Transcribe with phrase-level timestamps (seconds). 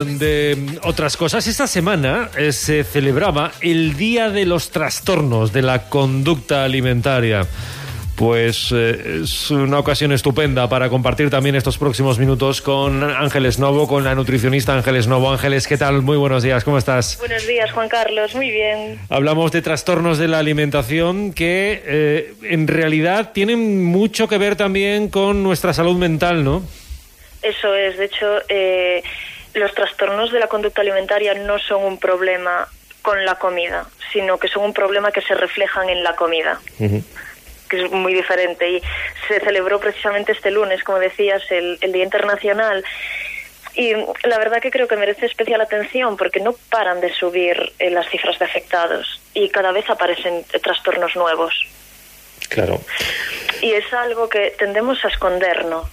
[0.00, 5.88] De otras cosas, esta semana eh, se celebraba el Día de los Trastornos de la
[5.88, 7.44] Conducta Alimentaria.
[8.14, 13.88] Pues eh, es una ocasión estupenda para compartir también estos próximos minutos con Ángeles Novo,
[13.88, 15.32] con la nutricionista Ángeles Novo.
[15.32, 16.02] Ángeles, ¿qué tal?
[16.02, 17.18] Muy buenos días, ¿cómo estás?
[17.18, 19.00] Buenos días, Juan Carlos, muy bien.
[19.08, 25.08] Hablamos de trastornos de la alimentación que eh, en realidad tienen mucho que ver también
[25.08, 26.62] con nuestra salud mental, ¿no?
[27.42, 29.02] Eso es, de hecho, eh,
[29.54, 32.68] los trastornos de la conducta alimentaria no son un problema
[33.02, 36.60] con la comida, sino que son un problema que se reflejan en la comida.
[37.68, 38.82] que es muy diferente y
[39.28, 42.82] se celebró precisamente este lunes, como decías, el, el Día Internacional
[43.78, 43.92] y
[44.24, 48.08] la verdad que creo que merece especial atención porque no paran de subir eh, las
[48.08, 51.54] cifras de afectados y cada vez aparecen trastornos nuevos.
[52.48, 52.80] Claro.
[53.62, 55.86] Y es algo que tendemos a escondernos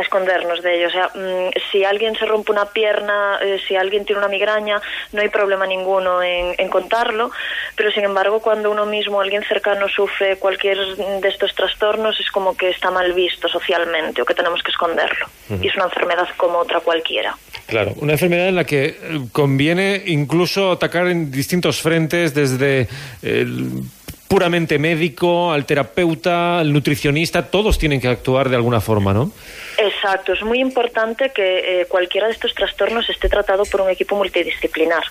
[0.00, 0.88] a escondernos de ello.
[0.88, 4.80] O sea, mm, si alguien se rompe una pierna, eh, si alguien tiene una migraña,
[5.12, 7.30] no hay problema ninguno en, en, contarlo,
[7.76, 12.56] pero sin embargo cuando uno mismo, alguien cercano sufre cualquier de estos trastornos es como
[12.56, 15.26] que está mal visto socialmente o que tenemos que esconderlo.
[15.48, 15.64] Uh -huh.
[15.64, 17.36] Y es una enfermedad como otra cualquiera.
[17.66, 18.96] Claro, una enfermedad en la que eh,
[19.32, 22.88] conviene incluso atacar en distintos frentes desde
[23.22, 23.82] el
[24.30, 29.32] puramente médico, al terapeuta, al nutricionista, todos tienen que actuar de alguna forma, ¿no?
[29.76, 34.14] Exacto, es muy importante que eh, cualquiera de estos trastornos esté tratado por un equipo
[34.14, 35.02] multidisciplinar,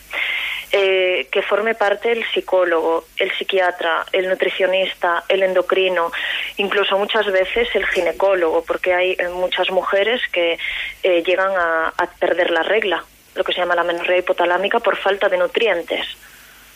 [0.71, 6.13] eh, que forme parte el psicólogo, el psiquiatra, el nutricionista, el endocrino,
[6.55, 10.57] incluso muchas veces el ginecólogo, porque hay eh, muchas mujeres que
[11.03, 13.03] eh, llegan a, a, perder la regla,
[13.35, 16.07] lo que se llama la menorrea hipotalámica, por falta de nutrientes.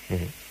[0.10, 0.43] Uh -huh.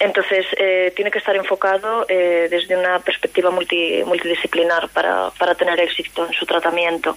[0.00, 5.78] Entonces, eh, tiene que estar enfocado eh, desde una perspectiva multi, multidisciplinar para, para tener
[5.78, 7.14] éxito en su tratamiento.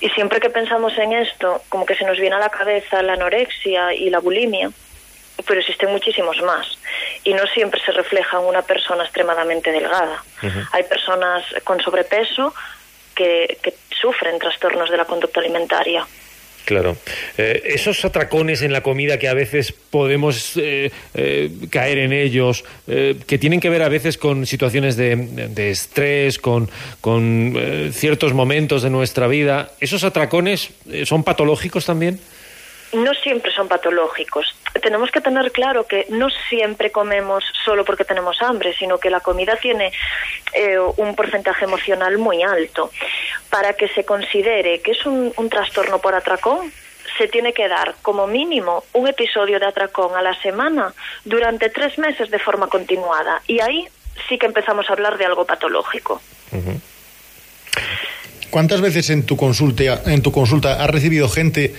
[0.00, 3.12] Y siempre que pensamos en esto, como que se nos viene a la cabeza la
[3.12, 4.70] anorexia y la bulimia,
[5.46, 6.66] pero existen muchísimos más.
[7.22, 10.22] Y no siempre se refleja en una persona extremadamente delgada.
[10.42, 10.68] Uh -huh.
[10.72, 12.52] Hay personas con sobrepeso
[13.14, 16.04] que, que sufren trastornos de la conducta alimentaria.
[16.66, 16.96] Claro.
[17.38, 22.64] Eh, esos atracones en la comida que a veces podemos eh, eh, caer en ellos,
[22.86, 26.68] que tienen que ver a veces con situaciones de, de estrés, con,
[27.00, 27.56] con
[27.92, 30.70] ciertos momentos de nuestra vida, ¿esos atracones
[31.04, 32.18] son patológicos también?
[32.92, 34.54] No siempre son patológicos.
[34.82, 39.20] Tenemos que tener claro que no siempre comemos solo porque tenemos hambre, sino que la
[39.20, 39.92] comida tiene
[40.52, 42.90] eh, un porcentaje emocional muy alto.
[43.50, 46.72] Para que se considere que es un, un trastorno por atracón,
[47.18, 50.92] se tiene que dar como mínimo un episodio de atracón a la semana
[51.24, 53.40] durante tres meses de forma continuada.
[53.46, 53.88] Y ahí
[54.28, 56.20] sí que empezamos a hablar de algo patológico.
[56.52, 56.80] Uh -huh.
[58.50, 61.74] ¿Cuántas veces en tu consulta, en tu consulta has recibido gente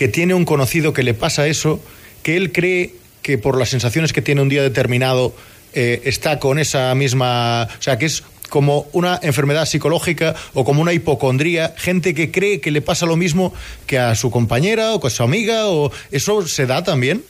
[0.00, 1.78] que tiene un conocido que le pasa eso,
[2.22, 5.34] que él cree que por las sensaciones que tiene un día determinado
[5.74, 10.80] eh, está con esa misma, o sea, que es como una enfermedad psicológica o como
[10.80, 13.52] una hipocondría, gente que cree que le pasa lo mismo
[13.86, 17.22] que a su compañera o que a su amiga, o eso se da también.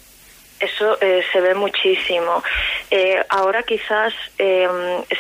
[0.60, 2.44] Eso eh, se ve muchísimo.
[2.91, 4.69] Eh, ahora quizás eh,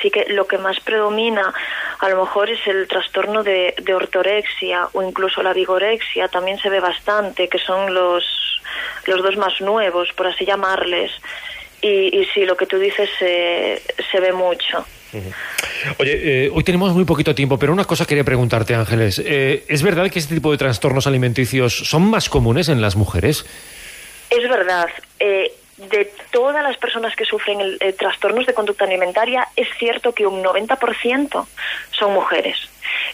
[0.00, 1.52] sí que lo que más predomina
[2.00, 6.70] a lo mejor es el trastorno de, de, ortorexia o incluso la vigorexia, también se
[6.70, 8.24] ve bastante, que son los,
[9.06, 11.12] los dos más nuevos, por así llamarles.
[11.82, 14.84] Y, y sí, lo que tú dices se, se ve mucho.
[15.98, 19.20] Oye, eh, hoy tenemos muy poquito tiempo, pero una cosa quería preguntarte, Ángeles.
[19.24, 23.44] Eh, ¿Es verdad que este tipo de trastornos alimenticios son más comunes en las mujeres?
[24.30, 24.86] Es verdad.
[25.18, 25.52] Eh,
[25.88, 30.26] de todas las personas que sufren el, eh, trastornos de conducta alimentaria, es cierto que
[30.26, 31.46] un 90%
[31.90, 32.56] son mujeres.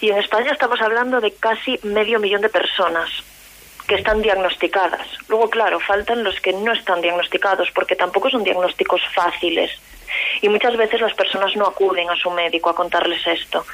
[0.01, 3.09] Y en España estamos hablando de casi medio millón de personas
[3.87, 5.07] que están diagnosticadas.
[5.29, 9.71] Luego, claro, faltan los que no están diagnosticados, porque tampoco son diagnósticos fáciles.
[10.43, 13.65] Y muchas veces las personas no acuden a su médico a contarles esto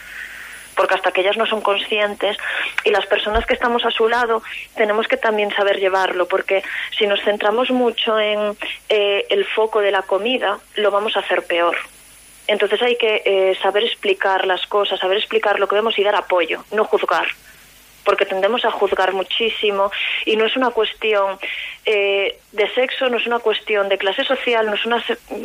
[0.74, 2.36] porque hasta que ellas no son conscientes
[2.84, 4.42] y las personas que estamos a su lado
[4.76, 6.62] tenemos que también saber llevarlo, porque
[6.96, 8.56] si nos centramos mucho en
[8.88, 11.76] eh, el foco de la comida, lo vamos a hacer peor.
[12.46, 16.16] Entonces hay que eh, saber explicar las cosas, saber explicar lo que vemos y dar
[16.16, 17.26] apoyo, no juzgar
[18.04, 19.90] porque tendemos a juzgar muchísimo
[20.26, 21.38] y no es una cuestión
[21.84, 25.02] eh, de sexo, no es una cuestión de clase social, no es una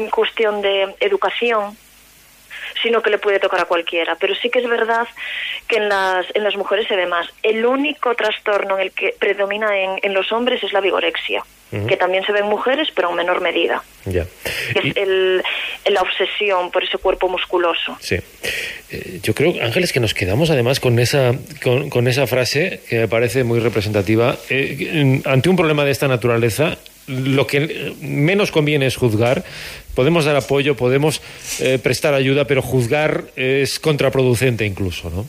[0.09, 1.77] cuestión de educación,
[2.81, 4.15] sino que le puede tocar a cualquiera.
[4.15, 5.07] Pero sí que es verdad
[5.67, 7.27] que en las, en las mujeres se ve más.
[7.43, 11.43] El único trastorno en el que predomina en, en los hombres es la vigorexia,
[11.87, 13.83] que también se ve en mujeres, pero en menor medida.
[14.05, 14.25] Ya.
[14.73, 15.43] Es el,
[15.89, 17.97] la obsesión por ese cuerpo musculoso.
[17.99, 18.15] Sí.
[18.89, 22.99] Eh, yo creo, Ángeles, que nos quedamos además con esa, con, con esa frase que
[22.99, 24.37] me parece muy representativa.
[24.49, 26.77] Eh, ante un problema de esta naturaleza,
[27.07, 29.43] lo que menos conviene es juzgar.
[29.95, 31.21] Podemos dar apoyo, podemos
[31.59, 35.25] eh, prestar ayuda, pero juzgar es contraproducente incluso, ¿no?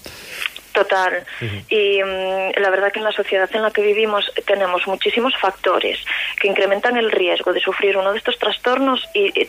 [0.73, 1.25] Total.
[1.69, 5.99] Y mm, la verdad que en la sociedad en la que vivimos tenemos muchísimos factores
[6.41, 9.49] que incrementan el riesgo de sufrir uno de estos trastornos y, y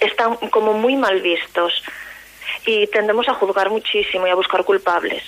[0.00, 1.82] están como muy mal vistos.
[2.66, 5.22] Y tendemos a juzgar muchísimo y a buscar culpables.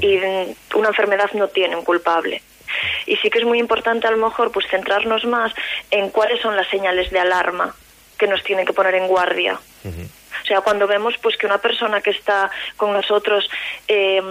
[0.00, 2.42] Y mm, una enfermedad no tiene un culpable.
[3.06, 5.52] Y sí que es muy importante a lo mejor pues centrarnos más
[5.90, 7.74] en cuáles son las señales de alarma
[8.18, 9.58] que nos tienen que poner en guardia.
[9.84, 13.48] O sea, cuando vemos pues que una persona que está con nosotros
[13.86, 14.22] eh,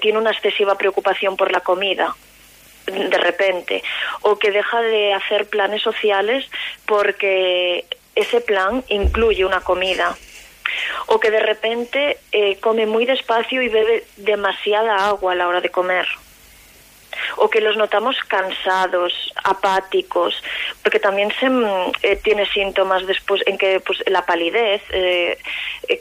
[0.00, 2.14] tiene una excesiva preocupación por la comida,
[2.86, 3.82] de repente,
[4.22, 6.46] o que deja de hacer planes sociales
[6.86, 7.84] porque
[8.14, 10.16] ese plan incluye una comida,
[11.06, 15.60] o que de repente eh, come muy despacio y bebe demasiada agua a la hora
[15.60, 16.06] de comer
[17.42, 19.12] o que los notamos cansados,
[19.44, 20.34] apáticos,
[20.82, 21.46] porque también se
[22.02, 25.38] eh, tiene síntomas después en que pues la palidez, eh,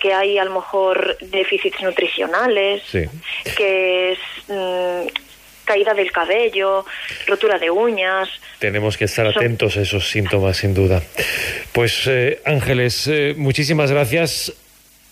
[0.02, 3.06] que hay a lo mejor déficits nutricionales, Sí.
[3.56, 4.20] que es
[4.50, 5.08] mm,
[5.64, 6.86] caída del cabello,
[7.26, 8.28] rotura de uñas.
[8.60, 11.02] Tenemos que estar atentos a esos síntomas, sin duda.
[11.72, 14.52] Pues eh, Ángeles, eh, muchísimas gracias.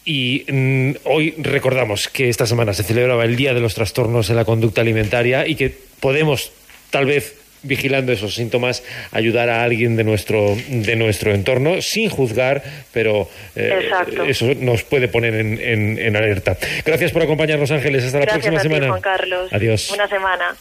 [0.09, 4.37] Y mm, hoy recordamos que esta semana se celebraba el Día de los Trastornos en
[4.37, 5.69] la Conducta Alimentaria y que
[5.99, 6.53] podemos,
[6.91, 12.63] tal vez, vigilando esos síntomas, ayudar a alguien de nuestro, de nuestro entorno, sin juzgar,
[12.93, 13.89] pero eh,
[14.27, 16.55] eso nos puede poner en, en- en alerta.
[16.85, 18.05] Gracias por acompañarnos, Ángeles.
[18.05, 18.87] Hasta la próxima a ti, semana.
[18.87, 19.51] Juan Carlos.
[19.51, 19.87] Adiós.
[19.89, 20.55] Buena semana.